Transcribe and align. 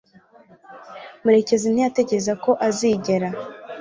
Murekezimana 1.23 1.75
ntiyatekerezaga 1.77 2.39
ko 2.45 2.51
azigera 2.67 3.27